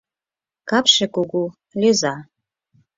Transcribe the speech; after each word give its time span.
Капше 0.69 1.05
кугу, 1.15 1.43
лӧза. 1.79 2.15